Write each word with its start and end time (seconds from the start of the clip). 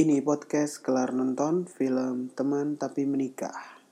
Ini 0.00 0.24
podcast 0.24 0.80
kelar 0.80 1.12
nonton 1.12 1.68
film 1.68 2.32
Teman 2.32 2.80
Tapi 2.80 3.04
Menikah. 3.04 3.84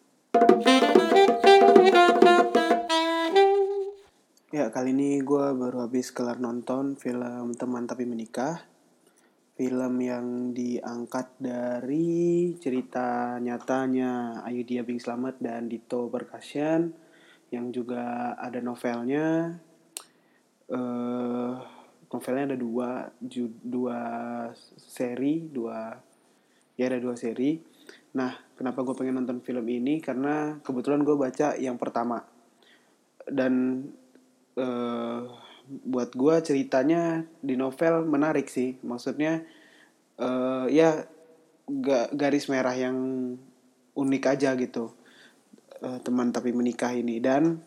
Ya, 4.48 4.72
kali 4.72 4.96
ini 4.96 5.20
gue 5.20 5.46
baru 5.52 5.84
habis 5.84 6.08
kelar 6.08 6.40
nonton 6.40 6.96
film 6.96 7.52
Teman 7.52 7.84
Tapi 7.84 8.08
Menikah. 8.08 8.64
Film 9.52 10.00
yang 10.00 10.56
diangkat 10.56 11.28
dari 11.36 12.56
cerita 12.56 13.36
nyatanya 13.36 14.40
Ayudhya 14.48 14.88
Bing 14.88 15.04
Slamet 15.04 15.36
dan 15.44 15.68
Dito 15.68 16.08
Perkasian 16.08 16.88
yang 17.52 17.68
juga 17.68 18.32
ada 18.40 18.64
novelnya. 18.64 19.60
eh 20.72 21.77
novelnya 22.08 22.54
ada 22.54 22.58
dua, 22.58 23.12
dua 23.62 23.98
seri, 24.76 25.44
dua 25.48 25.92
ya 26.78 26.84
ada 26.88 26.98
dua 27.02 27.18
seri. 27.18 27.58
Nah, 28.16 28.32
kenapa 28.56 28.80
gue 28.86 28.94
pengen 28.96 29.20
nonton 29.20 29.44
film 29.44 29.66
ini? 29.68 30.00
Karena 30.00 30.56
kebetulan 30.62 31.04
gue 31.04 31.16
baca 31.18 31.58
yang 31.58 31.76
pertama 31.76 32.24
dan 33.28 33.84
eh 34.56 35.22
buat 35.68 36.16
gue 36.16 36.34
ceritanya 36.40 37.28
di 37.44 37.54
novel 37.58 38.08
menarik 38.08 38.48
sih. 38.48 38.80
Maksudnya 38.80 39.44
eh 40.16 40.66
ya 40.72 41.04
ga- 41.68 42.10
garis 42.16 42.48
merah 42.48 42.72
yang 42.72 42.96
unik 43.92 44.24
aja 44.24 44.56
gitu. 44.56 44.96
Eh, 45.78 45.98
teman 46.02 46.34
tapi 46.34 46.50
menikah 46.50 46.90
ini 46.90 47.22
dan 47.22 47.62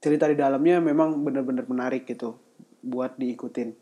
cerita 0.00 0.24
di 0.24 0.36
dalamnya 0.40 0.80
memang 0.80 1.20
benar-benar 1.20 1.68
menarik 1.68 2.08
gitu 2.08 2.49
buat 2.80 3.16
diikutin. 3.16 3.72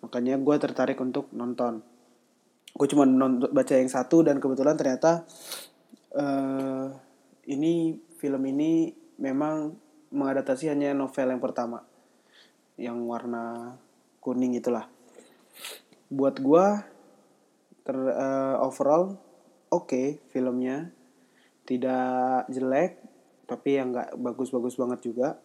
Makanya 0.00 0.40
gue 0.40 0.56
tertarik 0.56 0.98
untuk 0.98 1.28
nonton. 1.34 1.84
Gue 2.72 2.86
cuma 2.88 3.04
baca 3.50 3.74
yang 3.76 3.90
satu 3.90 4.24
dan 4.24 4.38
kebetulan 4.38 4.78
ternyata 4.78 5.26
eh 6.10 6.86
ini 7.50 7.98
film 8.18 8.42
ini 8.46 8.90
memang 9.18 9.74
mengadaptasi 10.10 10.70
hanya 10.70 10.90
novel 10.94 11.30
yang 11.30 11.42
pertama 11.42 11.86
yang 12.80 13.04
warna 13.04 13.76
kuning 14.22 14.56
itulah. 14.56 14.88
Buat 16.10 16.42
gue 16.42 16.66
ter 17.84 17.96
eh, 17.96 18.56
overall 18.60 19.18
oke 19.70 20.18
filmnya 20.30 20.90
tidak 21.64 22.50
jelek 22.50 22.98
tapi 23.46 23.78
yang 23.78 23.94
nggak 23.94 24.18
bagus-bagus 24.18 24.78
banget 24.78 25.10
juga 25.10 25.38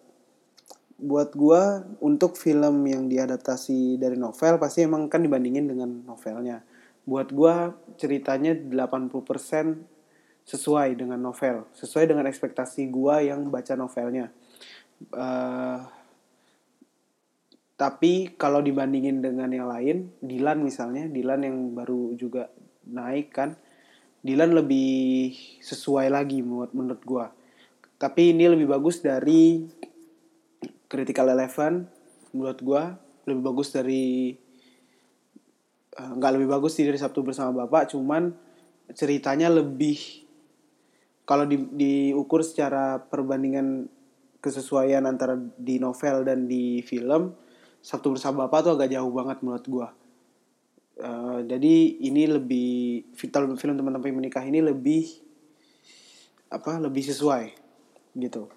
buat 0.95 1.35
gua 1.35 1.83
untuk 1.99 2.39
film 2.39 2.87
yang 2.87 3.11
diadaptasi 3.11 3.99
dari 3.99 4.15
novel 4.15 4.55
pasti 4.55 4.87
emang 4.87 5.11
kan 5.11 5.19
dibandingin 5.19 5.67
dengan 5.67 5.89
novelnya. 6.07 6.63
Buat 7.03 7.35
gua 7.35 7.75
ceritanya 7.99 8.55
80% 8.55 9.11
sesuai 10.45 10.93
dengan 10.93 11.17
novel 11.17 11.65
sesuai 11.73 12.05
dengan 12.05 12.29
ekspektasi 12.29 12.87
gua 12.93 13.19
yang 13.19 13.49
baca 13.49 13.73
novelnya. 13.73 14.29
Eh, 14.95 15.79
tapi 17.75 18.31
kalau 18.39 18.63
dibandingin 18.63 19.19
dengan 19.19 19.51
yang 19.51 19.67
lain 19.67 20.15
Dilan 20.23 20.63
misalnya 20.63 21.11
Dilan 21.11 21.43
yang 21.43 21.75
baru 21.75 22.15
juga 22.15 22.47
naik 22.87 23.35
kan 23.35 23.59
Dilan 24.23 24.55
lebih 24.55 25.35
sesuai 25.59 26.07
lagi 26.07 26.39
menurut 26.41 26.71
menurut 26.71 27.01
gua. 27.03 27.27
Tapi 27.99 28.33
ini 28.33 28.49
lebih 28.49 28.71
bagus 28.71 29.03
dari 29.03 29.65
Critical 30.95 31.27
Eleven 31.35 31.83
menurut 32.31 32.59
gua 32.63 32.95
lebih 33.27 33.43
bagus 33.43 33.75
dari 33.75 34.31
eh, 35.91 36.11
nggak 36.15 36.31
lebih 36.39 36.47
bagus 36.47 36.79
sih 36.79 36.87
dari 36.87 36.95
Sabtu 36.95 37.19
bersama 37.19 37.67
Bapak 37.67 37.91
cuman 37.91 38.31
ceritanya 38.95 39.51
lebih 39.51 40.23
kalau 41.27 41.43
di, 41.43 41.59
diukur 41.75 42.47
secara 42.47 43.03
perbandingan 43.03 43.91
kesesuaian 44.39 45.03
antara 45.03 45.35
di 45.59 45.81
novel 45.83 46.23
dan 46.23 46.47
di 46.47 46.79
film 46.87 47.35
Sabtu 47.83 48.15
bersama 48.15 48.47
Bapak 48.47 48.71
tuh 48.71 48.73
agak 48.79 48.95
jauh 48.95 49.11
banget 49.11 49.43
menurut 49.43 49.65
gua. 49.67 49.89
Eh, 50.95 51.39
jadi 51.43 51.75
ini 52.07 52.23
lebih 52.23 53.11
film 53.19 53.59
film 53.59 53.75
teman-teman 53.75 54.15
menikah 54.15 54.47
ini 54.47 54.63
lebih 54.63 55.11
apa 56.47 56.79
lebih 56.79 57.03
sesuai 57.03 57.51
gitu 58.15 58.47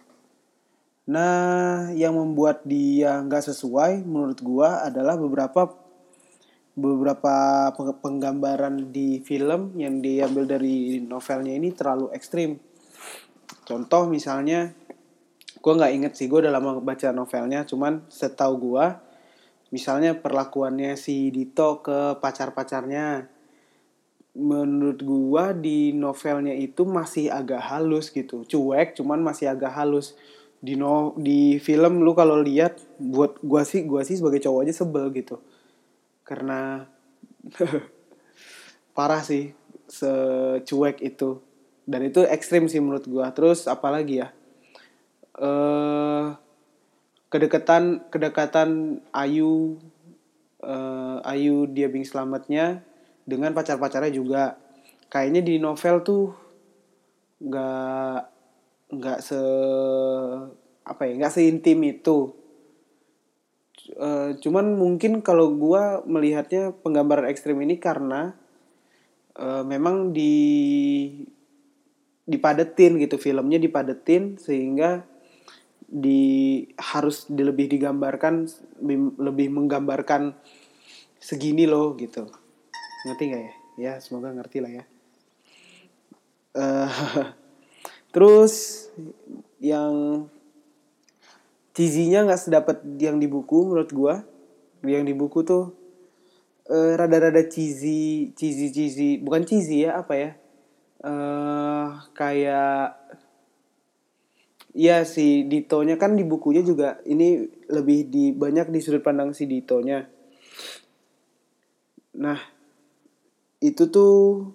Nah, 1.09 1.89
yang 1.97 2.21
membuat 2.21 2.69
dia 2.69 3.17
nggak 3.25 3.49
sesuai 3.49 4.05
menurut 4.05 4.45
gua 4.45 4.85
adalah 4.85 5.17
beberapa 5.17 5.73
beberapa 6.77 7.35
peng- 7.73 7.97
penggambaran 7.99 8.93
di 8.93 9.25
film 9.25 9.73
yang 9.81 10.05
diambil 10.05 10.45
dari 10.45 11.01
novelnya 11.01 11.57
ini 11.57 11.73
terlalu 11.73 12.13
ekstrim. 12.13 12.61
Contoh 13.65 14.05
misalnya, 14.05 14.77
gua 15.65 15.81
nggak 15.81 15.93
inget 15.97 16.13
sih, 16.13 16.29
gua 16.29 16.45
udah 16.45 16.53
lama 16.53 16.77
baca 16.85 17.09
novelnya, 17.09 17.65
cuman 17.65 18.05
setahu 18.13 18.55
gua, 18.61 19.01
misalnya 19.73 20.13
perlakuannya 20.13 20.93
si 21.01 21.33
Dito 21.33 21.81
ke 21.81 22.21
pacar-pacarnya, 22.21 23.33
menurut 24.39 25.01
gua 25.03 25.57
di 25.57 25.91
novelnya 25.97 26.55
itu 26.55 26.85
masih 26.85 27.33
agak 27.33 27.59
halus 27.59 28.15
gitu 28.15 28.47
cuek 28.47 28.95
cuman 28.95 29.19
masih 29.19 29.51
agak 29.51 29.75
halus 29.75 30.15
di 30.59 30.75
no 30.75 31.15
di 31.15 31.63
film 31.63 32.03
lu 32.03 32.19
kalau 32.19 32.43
lihat 32.43 32.83
buat 32.99 33.39
gua 33.47 33.63
sih 33.63 33.87
gua 33.87 34.03
sih 34.03 34.19
sebagai 34.19 34.43
cowok 34.43 34.67
aja 34.67 34.75
sebel 34.75 35.07
gitu. 35.15 35.39
Karena 36.27 36.83
parah 38.97 39.23
sih 39.23 39.55
secuek 39.87 40.99
itu. 41.01 41.39
Dan 41.89 42.05
itu 42.05 42.27
ekstrim 42.27 42.67
sih 42.67 42.83
menurut 42.83 43.07
gua. 43.07 43.31
Terus 43.31 43.71
apalagi 43.71 44.27
ya? 44.27 44.29
Eh 45.39 46.27
kedekatan 47.29 48.11
kedekatan 48.11 49.01
Ayu 49.15 49.79
eh, 50.65 51.19
Ayu 51.23 51.71
dia 51.71 51.87
bing 51.87 52.05
selamatnya 52.05 52.83
dengan 53.23 53.55
pacar-pacarnya 53.55 54.11
juga. 54.11 54.59
Kayaknya 55.09 55.41
di 55.41 55.55
novel 55.63 56.03
tuh 56.05 56.25
nggak 57.39 58.38
nggak 58.89 59.19
se 59.21 59.41
apa 60.85 61.03
ya 61.05 61.13
nggak 61.21 61.35
seintim 61.35 61.79
itu. 61.85 62.33
Eh, 63.99 64.31
cuman 64.43 64.77
mungkin 64.77 65.25
kalau 65.25 65.53
gua 65.57 66.05
melihatnya 66.05 66.77
penggambaran 66.85 67.29
ekstrim 67.29 67.59
ini 67.65 67.81
karena 67.81 68.37
eh, 69.39 69.63
memang 69.65 70.13
di 70.13 70.35
dipadetin 72.29 73.01
gitu 73.01 73.17
filmnya 73.17 73.57
dipadetin 73.57 74.37
sehingga 74.37 75.01
di 75.89 76.61
harus 76.77 77.25
di- 77.33 77.41
lebih 77.49 77.73
digambarkan 77.73 78.45
lebih, 79.17 79.49
menggambarkan 79.49 80.37
segini 81.17 81.65
loh 81.65 81.97
gitu. 81.97 82.29
Ngerti 83.09 83.23
nggak 83.33 83.43
ya? 83.43 83.53
Ya 83.79 83.93
semoga 84.05 84.29
ngerti 84.37 84.59
lah 84.61 84.73
ya. 84.73 84.85
Eh, 86.53 86.89
terus 88.11 88.87
yang 89.59 90.27
cheesy-nya 91.75 92.27
nggak 92.27 92.41
sedapat 92.41 92.77
yang 92.99 93.23
di 93.23 93.31
buku 93.31 93.69
menurut 93.69 93.91
gua 93.95 94.15
yang 94.87 95.07
di 95.07 95.15
buku 95.15 95.43
tuh 95.43 95.75
eh, 96.71 96.95
rada-rada 96.97 97.47
cheesy 97.47 98.33
cheesy 98.35 98.71
cheesy 98.71 99.19
bukan 99.19 99.45
cheesy 99.45 99.87
ya 99.87 100.01
apa 100.01 100.15
ya 100.15 100.31
eh 100.99 101.89
kayak 102.15 102.99
Iya 104.79 105.03
si 105.03 105.49
Ditonya 105.51 105.99
kan 105.99 106.15
di 106.15 106.23
bukunya 106.23 106.63
juga 106.63 107.03
ini 107.03 107.51
lebih 107.67 108.07
di 108.15 108.31
banyak 108.31 108.71
di 108.71 108.79
sudut 108.79 109.03
pandang 109.03 109.35
si 109.35 109.49
Ditonya. 109.51 110.07
Nah 112.21 112.39
itu 113.59 113.91
tuh 113.91 114.47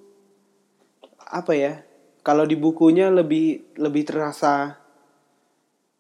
apa 1.18 1.52
ya? 1.60 1.84
Kalau 2.24 2.48
di 2.48 2.56
bukunya 2.56 3.12
lebih 3.12 3.76
lebih 3.76 4.04
terasa 4.08 4.80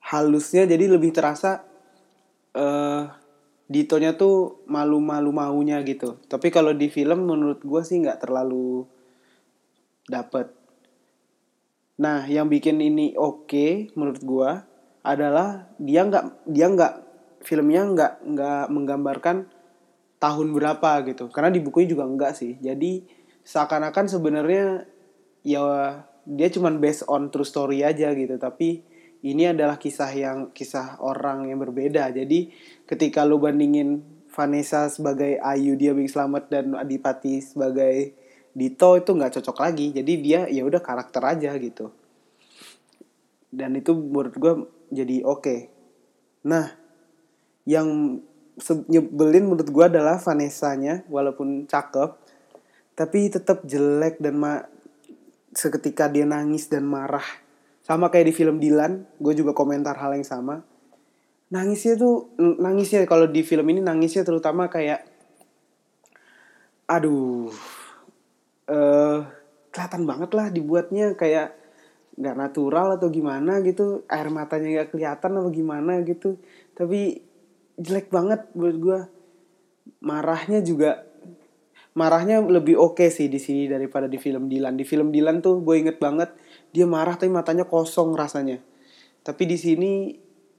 halusnya 0.03 0.63
jadi 0.63 0.87
lebih 0.87 1.11
terasa 1.11 1.63
eh 2.55 3.03
Ditonya 3.63 4.13
tuh 4.13 4.61
malu-malu 4.69 5.31
maunya 5.33 5.79
gitu. 5.87 6.19
Tapi 6.27 6.51
kalau 6.51 6.75
di 6.75 6.91
film 6.91 7.25
menurut 7.25 7.63
gue 7.63 7.81
sih 7.81 7.97
nggak 8.03 8.21
terlalu 8.27 8.85
dapet. 10.05 10.51
Nah, 12.03 12.27
yang 12.27 12.51
bikin 12.51 12.83
ini 12.83 13.15
oke 13.15 13.95
menurut 13.95 14.21
gua 14.25 14.51
adalah 15.03 15.69
dia 15.79 16.03
nggak 16.03 16.49
dia 16.49 16.67
nggak 16.67 16.93
filmnya 17.43 17.81
nggak 17.87 18.13
nggak 18.33 18.65
menggambarkan 18.67 19.37
tahun 20.19 20.47
berapa 20.51 20.91
gitu. 21.07 21.31
Karena 21.31 21.49
di 21.53 21.63
bukunya 21.63 21.87
juga 21.93 22.03
enggak 22.03 22.33
sih. 22.35 22.59
Jadi 22.59 23.07
seakan-akan 23.47 24.05
sebenarnya 24.11 24.87
ya 25.47 25.61
dia 26.23 26.47
cuman 26.51 26.79
based 26.79 27.07
on 27.11 27.29
true 27.29 27.47
story 27.47 27.83
aja 27.83 28.11
gitu. 28.15 28.39
Tapi 28.39 28.83
ini 29.23 29.47
adalah 29.47 29.79
kisah 29.79 30.11
yang 30.11 30.51
kisah 30.51 30.99
orang 31.03 31.47
yang 31.47 31.59
berbeda. 31.59 32.11
Jadi 32.11 32.51
ketika 32.87 33.23
lu 33.23 33.39
bandingin 33.39 34.03
Vanessa 34.33 34.89
sebagai 34.89 35.37
Ayu 35.37 35.77
dia 35.77 35.93
Bing 35.93 36.09
Slamet 36.09 36.49
dan 36.49 36.73
Adipati 36.73 37.37
sebagai 37.39 38.17
Dito 38.53 38.93
itu 38.93 39.09
nggak 39.17 39.41
cocok 39.41 39.57
lagi 39.65 39.89
jadi 39.89 40.13
dia 40.21 40.41
ya 40.45 40.61
udah 40.61 40.77
karakter 40.77 41.25
aja 41.25 41.57
gitu 41.57 41.89
dan 43.49 43.73
itu 43.73 43.97
menurut 43.97 44.33
gue 44.37 44.53
jadi 44.93 45.25
oke 45.25 45.41
okay. 45.41 45.59
nah 46.45 46.69
yang 47.65 48.21
nyebelin 48.89 49.49
menurut 49.49 49.69
gue 49.73 49.85
adalah 49.89 50.21
Vanessa-nya 50.21 51.01
walaupun 51.09 51.65
cakep 51.65 52.13
tapi 52.93 53.33
tetap 53.33 53.65
jelek 53.65 54.21
dan 54.21 54.37
seketika 55.53 56.09
dia 56.09 56.25
nangis 56.25 56.67
dan 56.67 56.85
marah. 56.85 57.25
Sama 57.83 58.09
kayak 58.09 58.31
di 58.31 58.33
film 58.35 58.57
Dilan 58.57 59.05
gue 59.19 59.33
juga 59.37 59.55
komentar 59.55 59.95
hal 59.97 60.17
yang 60.17 60.27
sama. 60.27 60.65
Nangisnya 61.53 61.95
tuh 61.99 62.33
nangisnya 62.37 63.05
kalau 63.05 63.29
di 63.29 63.45
film 63.45 63.69
ini 63.69 63.79
nangisnya 63.83 64.25
terutama 64.25 64.67
kayak 64.67 65.05
aduh 66.89 67.53
uh, 68.67 69.19
kelihatan 69.69 70.03
banget 70.03 70.29
lah 70.33 70.47
dibuatnya 70.49 71.13
kayak 71.13 71.55
nggak 72.13 72.37
natural 72.37 72.97
atau 72.97 73.09
gimana 73.09 73.65
gitu 73.65 74.05
air 74.05 74.29
matanya 74.29 74.81
nggak 74.81 74.89
kelihatan 74.93 75.31
atau 75.37 75.51
gimana 75.53 76.01
gitu. 76.05 76.41
Tapi 76.73 77.21
jelek 77.77 78.09
banget 78.09 78.49
buat 78.53 78.75
gue 78.77 78.99
marahnya 80.01 80.61
juga 80.61 81.05
marahnya 81.93 82.41
lebih 82.41 82.77
oke 82.77 83.01
okay 83.01 83.09
sih 83.13 83.29
di 83.29 83.37
sini 83.37 83.69
daripada 83.69 84.09
di 84.09 84.17
film 84.17 84.49
Dilan. 84.49 84.73
Di 84.73 84.85
film 84.85 85.13
Dilan 85.13 85.41
tuh 85.41 85.61
gue 85.61 85.75
inget 85.77 85.97
banget 86.01 86.33
dia 86.73 86.89
marah 86.89 87.13
tapi 87.17 87.29
matanya 87.29 87.69
kosong 87.69 88.17
rasanya. 88.17 88.57
Tapi 89.21 89.43
di 89.45 89.57
sini 89.57 89.91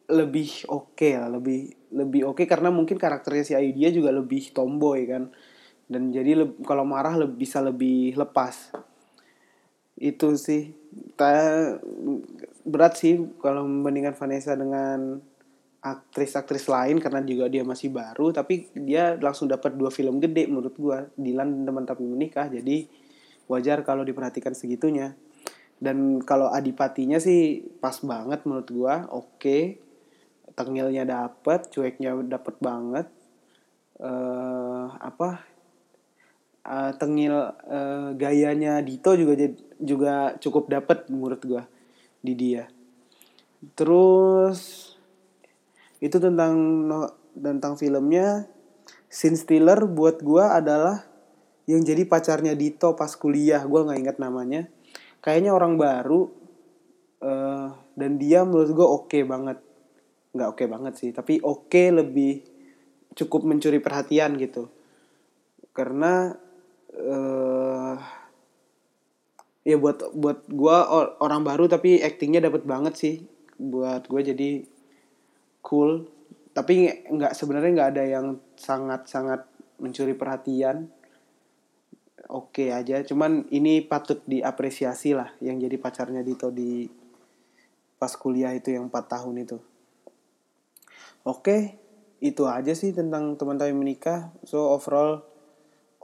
lebih 0.05 0.69
oke 0.69 1.01
okay 1.01 1.17
lah 1.17 1.33
lebih 1.33 1.73
lebih 1.97 2.29
oke 2.29 2.45
okay 2.45 2.47
karena 2.47 2.69
mungkin 2.69 3.01
karakternya 3.01 3.45
si 3.45 3.53
Ayu 3.57 3.75
dia 3.75 3.91
juga 3.91 4.15
lebih 4.15 4.55
tomboy 4.55 5.07
kan. 5.11 5.35
Dan 5.85 6.09
jadi 6.15 6.33
kalau 6.65 6.89
marah 6.89 7.19
lebih, 7.19 7.37
bisa 7.45 7.61
lebih 7.61 8.17
lepas. 8.17 8.73
Itu 9.99 10.39
sih. 10.39 10.73
Berat 12.65 12.95
sih 12.97 13.21
kalau 13.43 13.69
membandingkan 13.69 14.17
Vanessa 14.17 14.57
dengan 14.57 15.21
aktris-aktris 15.85 16.65
lain 16.73 16.97
karena 16.97 17.21
juga 17.21 17.45
dia 17.53 17.61
masih 17.61 17.93
baru 17.93 18.33
tapi 18.33 18.73
dia 18.73 19.21
langsung 19.21 19.53
dapat 19.53 19.77
dua 19.77 19.93
film 19.93 20.17
gede 20.17 20.49
menurut 20.49 20.73
gua. 20.81 21.05
Dilan 21.13 21.61
dan 21.61 21.63
teman 21.69 21.85
tapi 21.85 22.09
menikah 22.09 22.49
jadi 22.49 22.89
wajar 23.53 23.85
kalau 23.85 24.01
diperhatikan 24.01 24.57
segitunya. 24.57 25.13
Dan 25.77 26.25
kalau 26.25 26.49
adipatinya 26.49 27.21
sih 27.21 27.61
pas 27.85 28.01
banget 28.01 28.49
menurut 28.49 28.69
gua 28.73 28.95
oke. 29.13 29.37
Okay. 29.37 29.63
tengilnya 30.55 31.03
dapet 31.03 31.67
cueknya 31.75 32.15
dapet 32.31 32.55
banget. 32.63 33.11
Uh, 33.99 34.87
apa? 35.03 35.43
Uh, 36.65 36.95
tengil 36.97 37.35
uh, 37.69 38.15
gayanya 38.17 38.81
Dito 38.81 39.13
juga 39.19 39.35
juga 39.83 40.15
cukup 40.41 40.71
dapet 40.71 41.11
menurut 41.11 41.43
gue 41.45 41.63
di 42.25 42.33
dia. 42.33 42.65
Terus 43.77 44.84
itu 46.05 46.21
tentang 46.21 46.55
tentang 47.33 47.81
filmnya. 47.81 48.45
Scene 49.09 49.41
stealer 49.41 49.89
buat 49.89 50.21
gue 50.21 50.45
adalah 50.45 51.01
yang 51.65 51.81
jadi 51.81 52.05
pacarnya 52.05 52.53
Dito 52.53 52.93
pas 52.93 53.09
kuliah. 53.17 53.65
Gue 53.65 53.89
nggak 53.89 53.99
inget 54.05 54.17
namanya. 54.21 54.69
Kayaknya 55.25 55.57
orang 55.57 55.81
baru 55.81 56.29
uh, 57.25 57.73
dan 57.97 58.21
dia 58.21 58.45
menurut 58.45 58.71
gue 58.77 58.85
oke 58.85 59.09
okay 59.09 59.23
banget. 59.25 59.65
Nggak 60.37 60.49
oke 60.53 60.57
okay 60.61 60.67
banget 60.69 60.95
sih 61.01 61.11
tapi 61.17 61.41
oke 61.41 61.73
okay 61.73 61.89
lebih 61.89 62.45
cukup 63.17 63.49
mencuri 63.49 63.81
perhatian 63.81 64.37
gitu. 64.37 64.69
Karena 65.73 66.37
uh, 66.93 67.97
ya 69.65 69.81
buat 69.81 70.13
buat 70.13 70.45
gue 70.53 70.77
orang 71.25 71.43
baru 71.49 71.65
tapi 71.73 72.05
actingnya 72.05 72.45
dapat 72.45 72.69
banget 72.69 72.95
sih. 73.01 73.15
Buat 73.57 74.11
gue 74.11 74.21
jadi 74.21 74.74
cool. 75.65 76.05
Tapi 76.53 77.09
nggak 77.09 77.33
sebenarnya 77.33 77.71
nggak 77.75 77.91
ada 77.97 78.05
yang 78.05 78.27
sangat 78.55 79.09
sangat 79.09 79.49
mencuri 79.81 80.13
perhatian. 80.13 80.93
Oke 82.29 82.69
okay 82.69 82.69
aja 82.73 83.05
cuman 83.05 83.49
ini 83.53 83.85
patut 83.85 84.21
diapresiasi 84.25 85.13
lah 85.13 85.29
yang 85.45 85.61
jadi 85.61 85.77
pacarnya 85.77 86.25
Dito 86.25 86.49
di 86.49 86.89
pas 88.01 88.13
kuliah 88.17 88.53
itu 88.53 88.73
yang 88.73 88.93
4 88.93 89.13
tahun 89.13 89.37
itu. 89.45 89.59
Oke 91.25 91.41
okay, 91.41 91.61
itu 92.25 92.49
aja 92.49 92.73
sih 92.73 92.93
tentang 92.97 93.37
teman-teman 93.37 93.77
menikah. 93.77 94.33
So 94.45 94.73
overall 94.73 95.25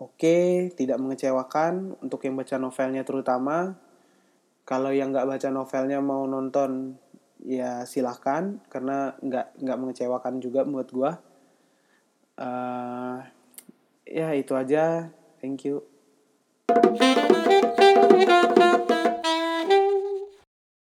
oke, 0.00 0.16
okay, 0.16 0.72
tidak 0.72 0.96
mengecewakan 0.96 2.00
untuk 2.00 2.24
yang 2.24 2.36
baca 2.36 2.56
novelnya 2.56 3.04
terutama. 3.04 3.76
Kalau 4.64 4.92
yang 4.92 5.12
nggak 5.12 5.28
baca 5.28 5.48
novelnya 5.52 6.00
mau 6.00 6.24
nonton 6.24 6.96
ya 7.40 7.88
silahkan 7.88 8.60
karena 8.68 9.16
nggak 9.24 9.60
nggak 9.64 9.78
mengecewakan 9.80 10.40
juga 10.44 10.60
buat 10.68 10.88
gue 10.92 11.12
uh, 12.40 13.16
ya 14.08 14.34
itu 14.34 14.52
aja. 14.56 15.12
Thank 15.40 15.64
you. 15.68 15.84